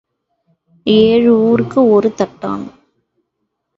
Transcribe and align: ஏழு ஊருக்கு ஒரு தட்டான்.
ஏழு 0.85 1.31
ஊருக்கு 1.39 1.89
ஒரு 1.89 2.13
தட்டான். 2.17 2.65